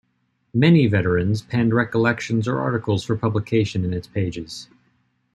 Many 0.55 0.87
veterans 0.87 1.43
penned 1.43 1.75
recollections 1.75 2.47
or 2.47 2.57
articles 2.59 3.03
for 3.03 3.15
publication 3.15 3.85
in 3.85 3.93
its 3.93 4.07
pages. 4.07 4.67